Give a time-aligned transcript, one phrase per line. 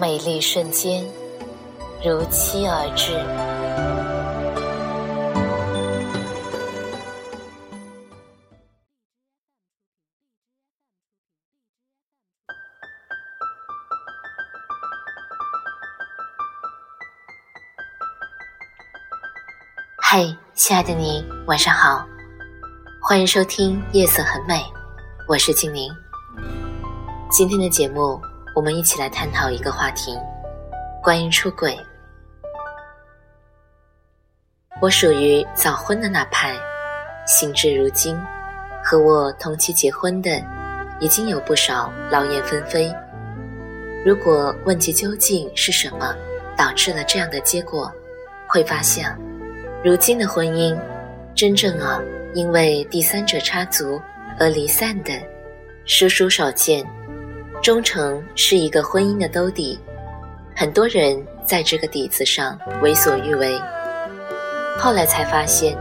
[0.00, 1.04] 美丽瞬间
[2.02, 3.12] 如期而至。
[19.98, 22.06] 嘿，亲爱的你，晚上好，
[23.02, 24.54] 欢迎收听《夜色很美》，
[25.28, 25.92] 我是静宁。
[27.30, 28.18] 今天的节目，
[28.60, 30.14] 我们一起来探讨一个话题，
[31.02, 31.74] 关于出轨。
[34.82, 36.54] 我属于早婚的那派，
[37.26, 38.14] 行至如今，
[38.84, 40.30] 和我同期结婚的，
[41.00, 42.94] 已经有不少劳燕分飞。
[44.04, 46.14] 如果问及究竟是什么
[46.54, 47.90] 导致了这样的结果，
[48.46, 49.10] 会发现。
[49.82, 50.78] 如今的婚姻，
[51.34, 51.98] 真正啊，
[52.34, 53.98] 因为第三者插足
[54.38, 55.14] 而离散的，
[55.86, 56.86] 属属少见。
[57.62, 59.78] 忠诚是一个婚姻的兜底，
[60.56, 63.60] 很多人在这个底子上为所欲为。
[64.78, 65.76] 后来才发现，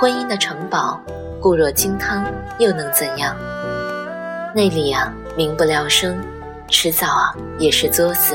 [0.00, 0.98] 婚姻的城堡
[1.38, 2.24] 固若金汤，
[2.58, 3.36] 又能怎样？
[4.54, 6.18] 内里啊，民不聊生，
[6.68, 8.34] 迟早啊，也是作死。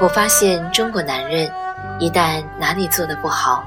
[0.00, 1.52] 我发现中国男人，
[1.98, 3.62] 一旦哪里做的不好，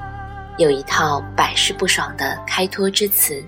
[0.56, 3.40] 有一套百试不爽的开脱之词，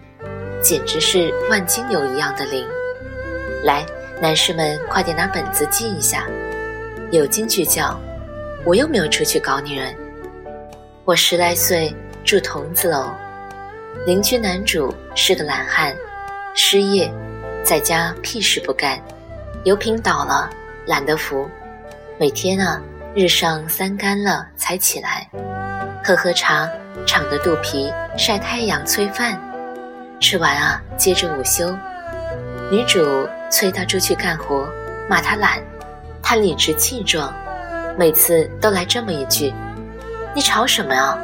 [0.62, 2.65] 简直是万金油一样的灵。
[3.65, 3.84] 来，
[4.23, 6.28] 男士们快点拿本子记一下。
[7.11, 7.99] 有金句叫
[8.65, 9.93] ：“我又没有出去搞女人。”
[11.05, 11.93] 我十来岁
[12.25, 13.06] 住筒子楼，
[14.06, 15.93] 邻居男主是个懒汉，
[16.55, 17.12] 失业，
[17.65, 19.03] 在家屁事不干，
[19.65, 20.49] 油瓶倒了
[20.87, 21.50] 懒得扶。
[22.19, 22.81] 每天啊，
[23.15, 25.28] 日上三竿了才起来，
[26.03, 26.66] 喝喝茶，
[27.06, 29.38] 敞着肚皮晒太阳催饭，
[30.19, 31.69] 吃完啊，接着午休。
[32.71, 34.66] 女主催他出去干活，
[35.10, 35.59] 骂他懒，
[36.22, 37.34] 他理直气壮，
[37.99, 39.53] 每次都来这么一句
[40.34, 41.19] ：“你吵什么啊？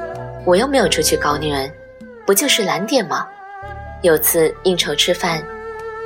[0.44, 1.72] 我又没有出去搞女人，
[2.26, 3.26] 不就是懒点吗？”
[4.02, 5.42] 有次应酬吃饭，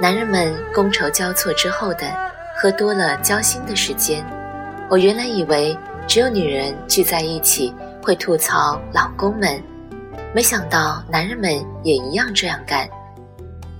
[0.00, 2.06] 男人们觥筹交错之后的
[2.56, 4.24] 喝多了交心的时间。
[4.88, 5.76] 我原来以为
[6.06, 9.60] 只有女人聚在一起会吐槽老公们，
[10.32, 11.52] 没想到男人们
[11.82, 12.88] 也一样这样干。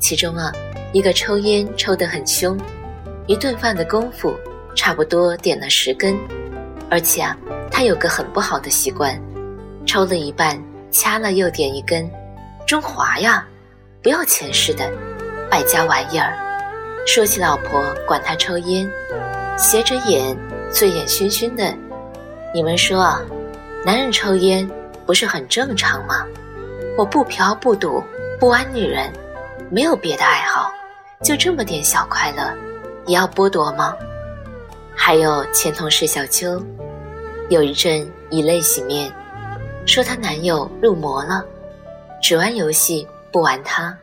[0.01, 0.53] 其中啊，
[0.93, 2.59] 一个抽烟抽得很凶，
[3.29, 4.35] 一顿饭的功夫
[4.75, 6.19] 差不多点了十根，
[6.91, 7.37] 而且啊，
[7.71, 9.17] 他有个很不好的习惯，
[9.87, 12.11] 抽了一半掐了又点一根，
[12.67, 13.47] 中华呀，
[14.03, 14.91] 不要钱似的，
[15.49, 16.37] 败家玩意儿。
[17.07, 18.91] 说起老婆管他抽烟，
[19.57, 20.37] 斜着眼。
[20.71, 21.75] 醉眼醺醺的，
[22.53, 23.19] 你们说，
[23.85, 24.69] 男人抽烟
[25.07, 26.27] 不是很正常吗？
[26.99, 28.03] 我不嫖不赌
[28.39, 29.11] 不玩女人，
[29.71, 30.71] 没有别的爱好，
[31.23, 32.53] 就这么点小快乐，
[33.07, 33.95] 也要剥夺吗？
[34.95, 36.61] 还有前同事小秋，
[37.49, 39.11] 有一阵以泪洗面，
[39.87, 41.45] 说她男友入魔了，
[42.21, 43.97] 只玩游戏不玩她，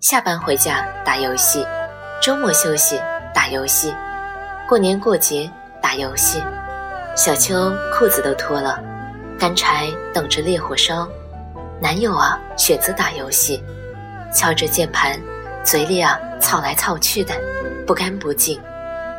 [0.00, 1.66] 下班回家打游戏，
[2.22, 2.98] 周末休息
[3.34, 3.92] 打游戏，
[4.68, 5.50] 过年过节。
[5.82, 6.42] 打游戏，
[7.16, 8.78] 小秋裤子都脱了，
[9.38, 11.08] 干柴等着烈火烧。
[11.80, 13.62] 男友啊，选择打游戏，
[14.32, 15.18] 敲着键盘，
[15.64, 17.34] 嘴里啊操来操去的，
[17.86, 18.60] 不干不净。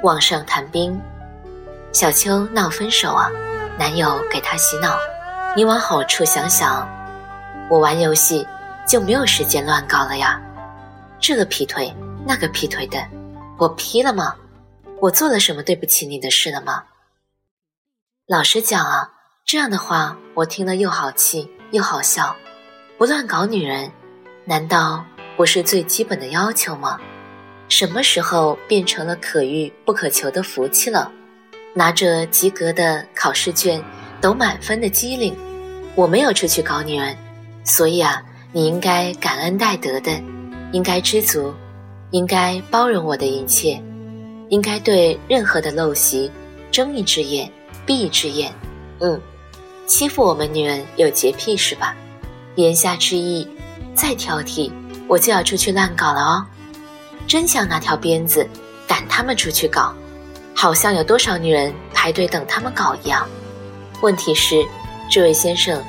[0.04, 1.00] 网上谈兵，
[1.92, 3.30] 小秋闹分手啊，
[3.78, 4.96] 男友给她洗脑
[5.56, 6.88] ：“你往好处想想，
[7.70, 8.48] 我玩游戏
[8.88, 10.40] 就没有时间乱搞了呀。
[11.20, 11.94] 这个劈腿，
[12.26, 12.98] 那个劈腿的，
[13.58, 14.36] 我劈了吗？”
[15.02, 16.84] 我做了什么对不起你的事了吗？
[18.28, 19.10] 老实讲啊，
[19.44, 22.36] 这样的话我听了又好气又好笑。
[23.00, 23.92] 不乱搞女人，
[24.46, 25.04] 难道
[25.36, 27.00] 不是最基本的要求吗？
[27.68, 31.12] 什么时候变成了可遇不可求的福气了？
[31.74, 33.84] 拿着及格的考试卷，
[34.22, 35.36] 抖满分的机灵，
[35.96, 37.18] 我没有出去搞女人，
[37.64, 40.12] 所以啊，你应该感恩戴德的，
[40.72, 41.52] 应该知足，
[42.12, 43.82] 应该包容我的一切。
[44.52, 46.30] 应该对任何的陋习
[46.72, 47.50] 睁一只眼
[47.86, 48.52] 闭一只眼，
[49.00, 49.20] 嗯，
[49.88, 51.96] 欺负我们女人有洁癖是吧？
[52.56, 53.48] 言下之意，
[53.96, 54.70] 再挑剔
[55.08, 56.46] 我就要出去乱搞了哦。
[57.26, 58.46] 真想拿条鞭子
[58.86, 59.96] 赶他们出去搞，
[60.54, 63.26] 好像有多少女人排队等他们搞一样。
[64.02, 64.66] 问题是，
[65.10, 65.82] 这位先生，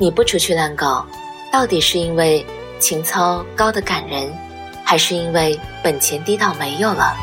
[0.00, 1.06] 你不出去乱搞，
[1.52, 2.44] 到底是因为
[2.80, 4.32] 情操高的感人，
[4.82, 7.14] 还是因为本钱低到没有了？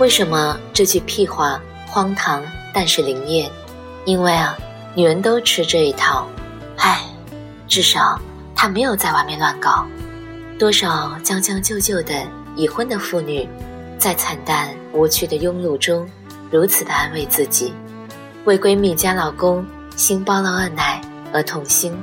[0.00, 2.42] 为什么这句屁话荒唐，
[2.72, 3.50] 但是灵验？
[4.06, 4.56] 因为啊，
[4.94, 6.26] 女人都吃这一套。
[6.78, 7.04] 唉，
[7.68, 8.18] 至少
[8.56, 9.86] 他没有在外面乱搞。
[10.58, 12.26] 多少将将就就的
[12.56, 13.46] 已婚的妇女，
[13.98, 16.08] 在惨淡无趣的庸碌中，
[16.50, 17.74] 如此的安慰自己，
[18.46, 19.62] 为闺蜜家老公
[19.96, 20.98] 新包了二奶
[21.30, 21.94] 而痛心，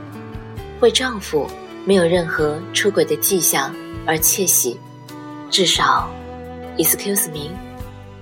[0.82, 1.50] 为丈夫
[1.84, 3.74] 没有任何出轨的迹象
[4.06, 4.80] 而窃喜。
[5.50, 6.08] 至少
[6.78, 7.50] ，excuse me。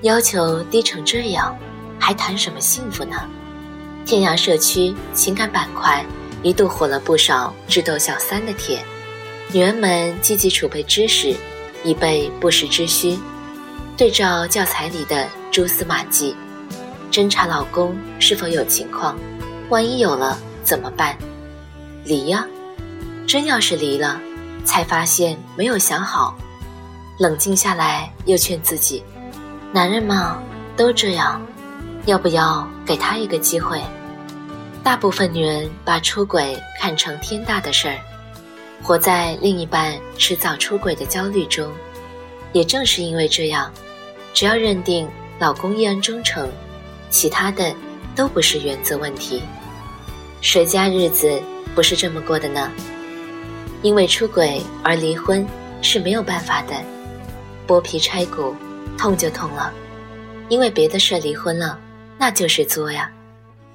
[0.05, 1.57] 要求低成这样，
[1.99, 3.17] 还谈什么幸福呢？
[4.05, 6.05] 天涯社区情感板块
[6.43, 8.85] 一度火了不少智斗小三的帖，
[9.51, 11.35] 女人们积极储备知识，
[11.83, 13.17] 以备不时之需。
[13.97, 16.35] 对照教材里的蛛丝马迹，
[17.11, 19.17] 侦查老公是否有情况，
[19.69, 21.17] 万一有了怎么办？
[22.03, 22.45] 离呀！
[23.25, 24.21] 真要是离了，
[24.65, 26.37] 才发现没有想好，
[27.17, 29.03] 冷静下来又劝自己。
[29.75, 30.41] 男人嘛，
[30.77, 31.45] 都这样，
[32.05, 33.77] 要不要给他一个机会？
[34.81, 37.99] 大部分女人把出轨看成天大的事儿，
[38.81, 41.69] 活在另一半迟早出轨的焦虑中。
[42.53, 43.69] 也正是因为这样，
[44.33, 46.49] 只要认定老公依然忠诚，
[47.09, 47.75] 其他的
[48.15, 49.43] 都不是原则问题。
[50.39, 51.37] 谁家日子
[51.75, 52.71] 不是这么过的呢？
[53.81, 55.45] 因为出轨而离婚
[55.81, 56.75] 是没有办法的，
[57.67, 58.55] 剥皮拆骨。
[58.97, 59.71] 痛就痛了，
[60.49, 61.79] 因为别的事离婚了，
[62.17, 63.11] 那就是作呀。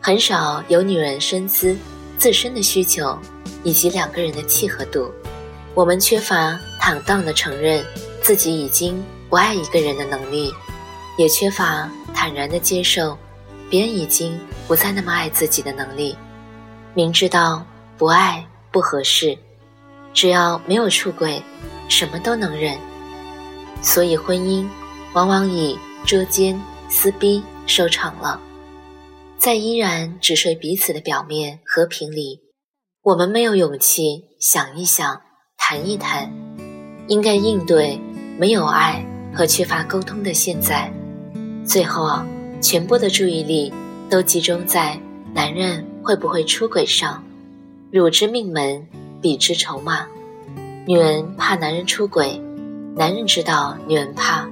[0.01, 1.77] 很少有女人深思
[2.17, 3.19] 自身的需求
[3.63, 5.13] 以及两个人的契合度。
[5.75, 7.85] 我们缺乏坦荡的承认
[8.23, 10.53] 自己已经不爱一个人的能力，
[11.19, 13.17] 也缺乏坦然的接受
[13.69, 16.17] 别人已经不再那么爱自己的能力。
[16.95, 17.65] 明知道
[17.97, 19.37] 不爱不合适，
[20.13, 21.43] 只要没有出轨，
[21.89, 22.77] 什么都能忍。
[23.83, 24.67] 所以婚姻。
[25.13, 28.41] 往往以捉奸、撕逼收场了。
[29.39, 32.41] 在依然只睡彼此的表面和平里，
[33.03, 35.21] 我们没有勇气想一想、
[35.57, 36.31] 谈一谈，
[37.09, 37.99] 应该应对
[38.39, 39.05] 没有爱
[39.35, 40.93] 和缺乏沟通的现在。
[41.65, 42.23] 最后，
[42.61, 43.73] 全部的注意力
[44.11, 45.01] 都集中在
[45.35, 47.25] 男人会不会出轨上。
[47.91, 48.87] 汝之命门，
[49.21, 50.07] 彼之筹码。
[50.87, 52.41] 女人怕男人出轨，
[52.95, 54.49] 男人知道女人怕。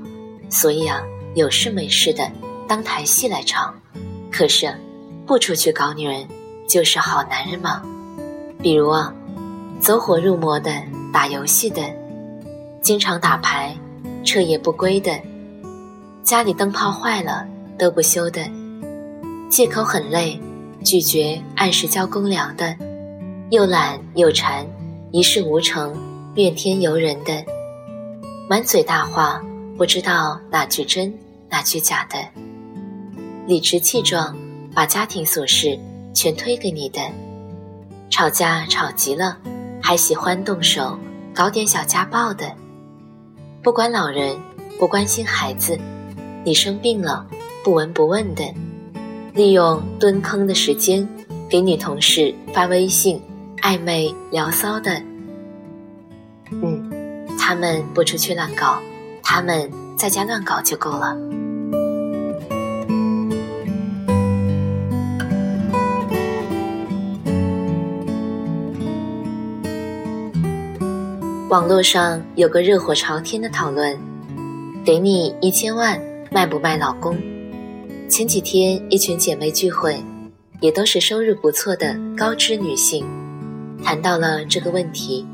[0.50, 1.02] 所以啊，
[1.34, 2.30] 有事没事的
[2.66, 3.74] 当台戏来唱，
[4.30, 4.72] 可是
[5.26, 6.26] 不出去搞女人
[6.68, 7.82] 就是好男人吗？
[8.62, 9.12] 比如啊，
[9.80, 10.72] 走火入魔的、
[11.12, 11.82] 打游戏的、
[12.82, 13.76] 经常打牌、
[14.24, 15.12] 彻夜不归的、
[16.22, 17.46] 家里灯泡坏了
[17.78, 18.40] 都不修的、
[19.50, 20.40] 借口很累
[20.84, 22.74] 拒绝按时交公粮的、
[23.50, 24.66] 又懒又馋、
[25.12, 25.94] 一事无成
[26.34, 27.44] 怨天尤人的、
[28.48, 29.40] 满嘴大话。
[29.78, 31.14] 不知道哪句真，
[31.49, 32.18] 哪句假的，
[33.47, 34.37] 理直气壮
[34.75, 35.78] 把家庭琐事
[36.12, 37.00] 全推给你的，
[38.11, 39.38] 吵架吵急了，
[39.80, 40.99] 还喜欢动手
[41.32, 42.52] 搞点小家暴的，
[43.62, 44.37] 不管老人，
[44.80, 45.78] 不关心孩子，
[46.44, 47.25] 你生病了
[47.62, 48.42] 不闻不问的，
[49.32, 51.08] 利用蹲坑的时间
[51.49, 53.23] 给女同事发微信
[53.62, 55.00] 暧昧聊骚的，
[56.50, 58.82] 嗯，他们不出去乱搞。
[59.30, 61.14] 他们在家乱搞就够了。
[71.50, 73.94] 网络上有个热火朝天的讨论：
[74.82, 77.14] 给你一千万，卖不卖老公？
[78.08, 80.02] 前几天一群姐妹聚会，
[80.61, 83.04] 也都是收入不错的高知女性，
[83.85, 85.26] 谈到了这个问题。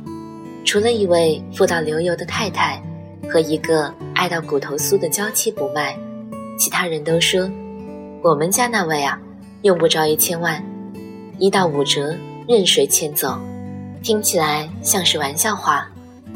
[0.64, 2.82] 除了一位富到流油的太太。
[3.30, 5.98] 和一个爱到骨头酥的娇妻不卖，
[6.58, 7.50] 其他人都说，
[8.22, 9.20] 我们家那位啊，
[9.62, 10.64] 用不着一千万，
[11.38, 12.16] 一到五折
[12.46, 13.38] 任谁牵走。
[14.02, 15.88] 听起来像是玩笑话，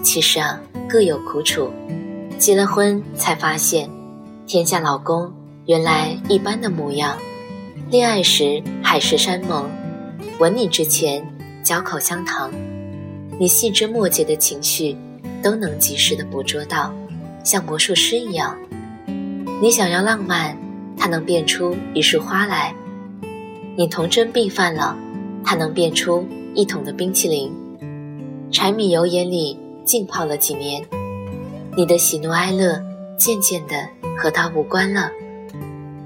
[0.02, 1.70] 其实啊各有苦楚。
[2.38, 3.90] 结了婚才发现，
[4.46, 5.32] 天下老公
[5.66, 7.16] 原来一般的模样。
[7.90, 9.68] 恋爱时海誓山盟，
[10.38, 11.22] 吻你之前
[11.62, 12.50] 嚼口香糖，
[13.38, 14.96] 你细枝末节的情绪。
[15.42, 16.92] 都能及时的捕捉到，
[17.44, 18.56] 像魔术师一样。
[19.60, 20.56] 你想要浪漫，
[20.96, 22.72] 它能变出一束花来；
[23.76, 24.96] 你童真病犯了，
[25.44, 27.52] 他能变出一桶的冰淇淋。
[28.50, 30.84] 柴米油盐里浸泡了几年，
[31.76, 32.82] 你的喜怒哀乐
[33.16, 33.74] 渐渐的
[34.16, 35.10] 和他无关了。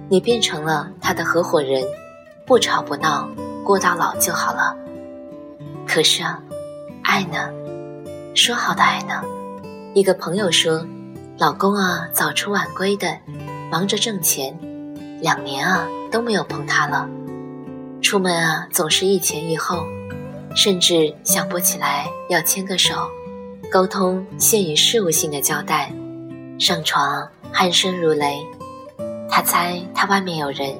[0.08, 1.82] 你变成了他的合伙人，
[2.46, 3.28] 不吵不闹，
[3.64, 4.76] 过到老就好了。
[5.86, 6.42] 可是啊，
[7.02, 7.50] 爱呢？
[8.34, 9.22] 说好的爱呢？
[9.92, 10.86] 一个朋友说，
[11.38, 13.14] 老公啊早出晚归的。
[13.70, 14.58] 忙着挣钱，
[15.20, 17.08] 两年啊都没有碰他了。
[18.00, 19.84] 出门啊总是一前一后，
[20.54, 22.94] 甚至想不起来要牵个手。
[23.70, 25.92] 沟通限于事务性的交代，
[26.58, 28.38] 上床鼾声如雷。
[29.28, 30.74] 他猜他外面有人，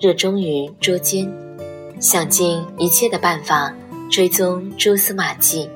[0.00, 1.30] 热衷于捉奸，
[2.00, 3.72] 想尽一切的办法
[4.10, 5.68] 追踪蛛丝马迹。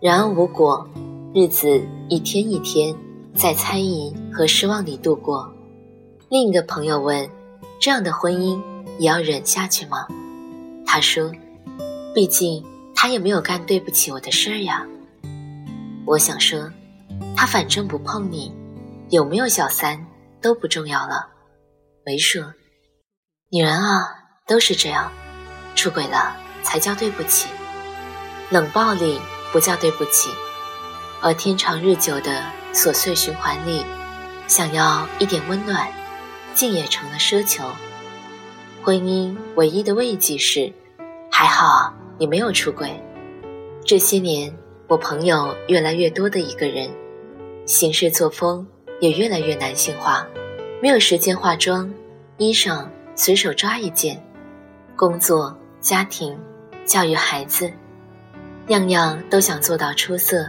[0.00, 0.88] 然而无果，
[1.34, 2.94] 日子一天一天。
[3.32, 5.50] 在猜疑和失望里度过。
[6.28, 7.30] 另一个朋友问
[7.80, 8.60] ：“这样的婚姻
[8.98, 10.06] 也要忍下去吗？”
[10.84, 11.30] 他说
[12.12, 12.62] ：“毕竟
[12.94, 14.84] 他也没有干对不起我的事儿呀。”
[16.04, 16.70] 我想说，
[17.36, 18.52] 他反正不碰你，
[19.10, 20.04] 有没有小三
[20.42, 21.28] 都不重要了。
[22.04, 22.42] 没说，
[23.48, 24.08] 女人啊
[24.46, 25.10] 都是这样，
[25.76, 27.48] 出轨了才叫对不起，
[28.50, 29.20] 冷暴力
[29.52, 30.30] 不叫对不起，
[31.20, 32.42] 而天长日久的。
[32.72, 33.84] 琐碎循环里，
[34.46, 35.88] 想要一点温暖，
[36.54, 37.64] 竟也成了奢求。
[38.80, 40.72] 婚姻唯一的慰藉是，
[41.32, 42.88] 还好你没有出轨。
[43.84, 46.88] 这些年，我朋友越来越多的一个人，
[47.66, 48.64] 行事作风
[49.00, 50.24] 也越来越男性化，
[50.80, 51.92] 没有时间化妆，
[52.36, 54.24] 衣裳随手抓一件，
[54.94, 56.38] 工作、家庭、
[56.84, 57.68] 教育孩子，
[58.70, 60.48] 样样都想做到出色，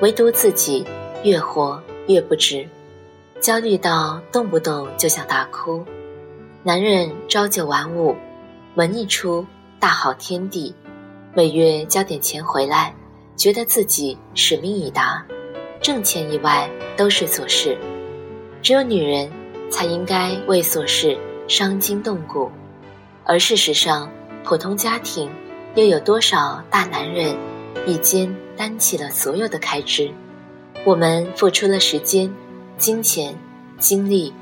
[0.00, 0.86] 唯独自己。
[1.24, 2.68] 越活越不值，
[3.40, 5.84] 焦虑到动不动就想大哭。
[6.62, 8.14] 男人朝九晚五，
[8.74, 9.44] 门一出
[9.80, 10.72] 大好天地，
[11.34, 12.94] 每月交点钱回来，
[13.34, 15.24] 觉得自己使命已达。
[15.80, 17.76] 挣钱以外都是琐事，
[18.62, 19.28] 只有女人
[19.68, 21.18] 才应该为琐事
[21.48, 22.48] 伤筋动骨。
[23.24, 24.08] 而事实上，
[24.44, 25.28] 普通家庭
[25.76, 27.36] 又有多少大男人
[27.86, 30.10] 一肩担起了所有的开支？
[30.86, 32.34] 我们付出了时间、
[32.78, 33.38] 金钱、
[33.78, 34.32] 精力，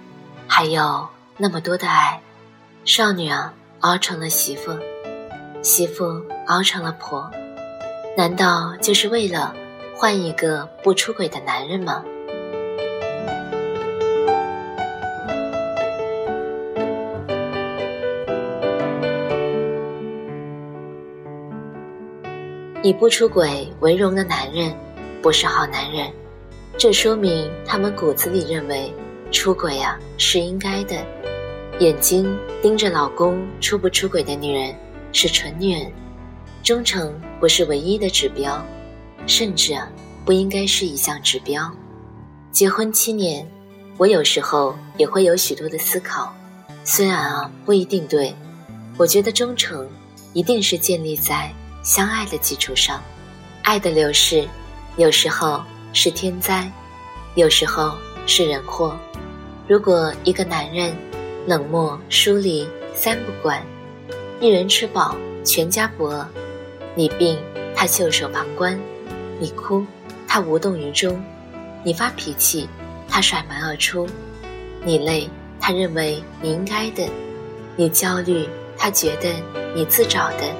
[0.47, 2.21] 还有那么多的爱。
[2.85, 4.79] 少女啊，熬成了媳妇，
[5.61, 7.29] 媳妇熬成了婆，
[8.17, 9.53] 难道就是为了
[9.97, 12.05] 换一个不出轨的男人吗？
[22.85, 24.71] 以不出轨为荣的男人，
[25.23, 26.13] 不是好男人。
[26.77, 28.93] 这说明他们骨子里认为
[29.33, 30.95] 出轨啊是应该的，
[31.79, 34.77] 眼睛盯着老公出不出轨的女人
[35.13, 35.91] 是纯女人，
[36.63, 38.63] 忠诚不是唯一的指标，
[39.27, 39.91] 甚至啊
[40.27, 41.75] 不应该是一项指标。
[42.53, 43.51] 结婚七年，
[43.97, 46.37] 我有时候也会有许多的思考，
[46.85, 48.37] 虽然啊不一定对，
[48.99, 49.89] 我觉得忠诚
[50.35, 51.51] 一定是建立在
[51.85, 53.01] 相爱的基础上，
[53.63, 54.49] 爱的流逝
[54.97, 55.63] 有时候。
[55.97, 56.69] 是天灾，
[57.37, 58.99] 有时候是人祸。
[59.69, 60.93] 如果一个男人
[61.47, 63.65] 冷漠疏离三不管，
[64.41, 65.15] 一人吃饱
[65.45, 66.27] 全家不饿，
[66.97, 67.39] 你病
[67.77, 68.77] 他袖手旁观，
[69.39, 69.87] 你哭
[70.27, 71.25] 他无动于衷，
[71.85, 72.69] 你发脾气
[73.09, 74.05] 他甩门而出，
[74.83, 77.09] 你累他认为你应该的，
[77.77, 79.33] 你焦虑他觉得
[79.77, 80.53] 你自找的。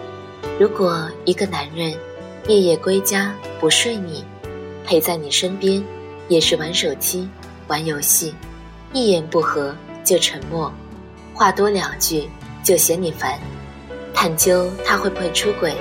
[0.59, 1.93] 如果一个男人
[2.47, 4.25] 夜夜归家不睡你。
[4.87, 5.83] 陪在你身边，
[6.29, 7.27] 也是玩手机、
[7.69, 8.35] 玩游戏，
[8.93, 10.71] 一言不合就沉默，
[11.33, 12.29] 话多两句
[12.63, 13.41] 就嫌你烦。
[14.13, 15.75] 探究他会不会出轨，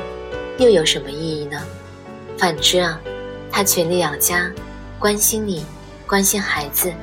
[0.58, 1.62] 又有什么意义呢？
[2.38, 2.98] 反之啊，
[3.52, 4.50] 他全力养家，
[4.98, 5.66] 关心你，
[6.08, 6.94] 关心孩子，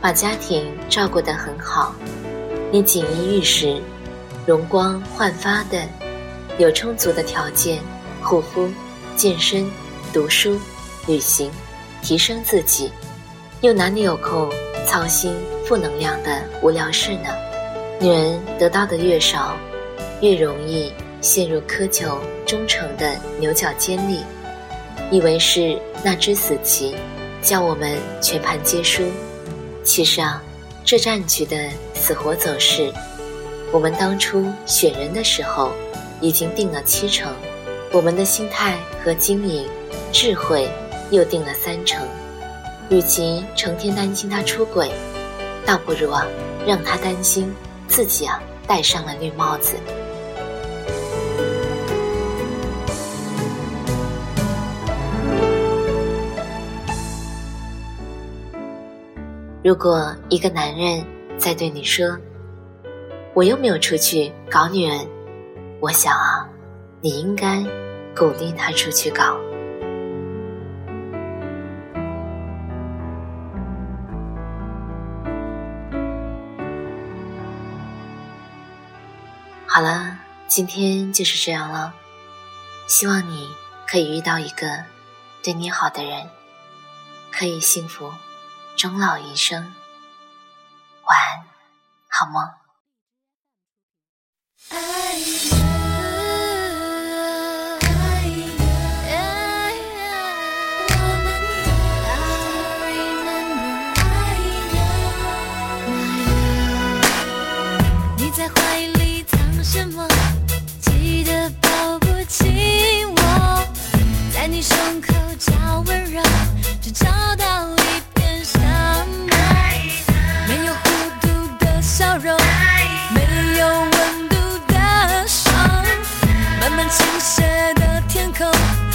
[0.00, 1.94] 把家庭照顾得很好，
[2.72, 3.80] 你锦衣玉食，
[4.44, 5.86] 容光焕发的，
[6.58, 7.82] 有充足的条件
[8.22, 8.68] 护肤、
[9.16, 9.68] 健身、
[10.12, 10.58] 读书。
[11.06, 11.50] 旅行，
[12.00, 12.90] 提升自己，
[13.60, 14.50] 又哪里有空
[14.86, 17.28] 操心负能量的无聊事呢？
[18.00, 19.54] 女人得到的越少，
[20.22, 24.20] 越容易陷入苛求忠诚的牛角尖里，
[25.10, 26.96] 以为是那只死棋，
[27.42, 29.02] 叫我们全盘皆输。
[29.84, 30.42] 其实啊，
[30.86, 32.90] 这战局的死活走势，
[33.70, 35.70] 我们当初选人的时候
[36.24, 37.30] 已经定了七成，
[37.92, 39.68] 我们的心态和经营、
[40.10, 40.66] 智慧。
[41.10, 42.04] 又定了三成，
[42.88, 44.90] 与其成天担心他出轨，
[45.66, 46.26] 倒不如啊，
[46.66, 47.54] 让他担心
[47.86, 49.76] 自己啊戴上了绿帽子。
[59.62, 61.04] 如果一个男人
[61.38, 62.18] 在对你说
[63.34, 65.06] ：“我又没有出去搞女人”，
[65.84, 66.48] 我想啊，
[67.02, 67.62] 你应该
[68.16, 69.36] 鼓励他出去搞。
[79.66, 80.16] 好了，
[80.48, 81.92] 今天就是这样了。
[82.86, 83.54] 希望你
[83.86, 84.84] 可以遇到一个
[85.42, 86.30] 对你好的人，
[87.30, 88.10] 可以幸福。
[88.74, 89.74] 终老一生，
[91.04, 91.44] 晚安，
[92.08, 92.63] 好梦。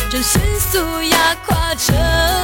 [0.10, 2.39] 正迅速压垮着